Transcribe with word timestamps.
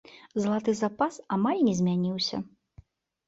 Залаты 0.43 0.73
запас 0.77 1.19
амаль 1.37 1.61
не 1.67 1.75
змяніўся. 1.81 2.37